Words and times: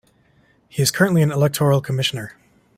He 0.67 0.81
is 0.81 0.89
currently 0.89 1.21
an 1.21 1.31
Electoral 1.31 1.79
Commissioner. 1.79 2.35